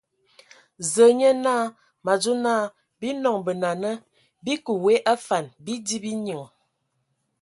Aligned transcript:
Zǝa 0.91 1.09
nye 1.17 1.29
naa 1.43 1.65
mǝ 2.03 2.09
adzo 2.13 2.33
naa, 2.45 2.63
bii 2.99 3.15
nɔŋ 3.23 3.37
benana, 3.45 3.91
bii 4.43 4.61
kǝ 4.65 4.73
w 4.83 4.85
a 4.93 4.95
afan, 5.13 5.45
bii 5.65 5.79
di, 5.87 5.97
bii 6.03 6.19
nyinŋ! 6.25 6.43